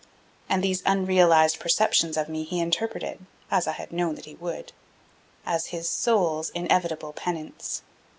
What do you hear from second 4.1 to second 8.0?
that he would, as his soul's inevitable penance.